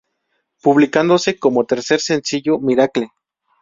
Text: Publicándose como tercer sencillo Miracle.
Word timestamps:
Publicándose 0.63 1.37
como 1.37 1.65
tercer 1.67 1.99
sencillo 1.99 2.57
Miracle. 2.57 3.11